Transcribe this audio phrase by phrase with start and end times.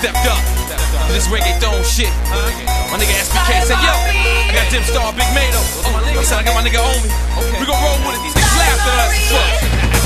[0.00, 0.40] stepped up
[1.04, 2.08] to this reggaeton shit.
[2.88, 5.60] My nigga SBK said, yo, I got Gem Star, Big Mato.
[5.60, 7.12] Oh, said I got my nigga Omi.
[7.60, 8.24] We gon' roll with it.
[8.24, 9.12] These niggas laughed at us.
[9.92, 9.99] And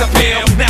[0.00, 0.56] a.
[0.56, 0.69] Now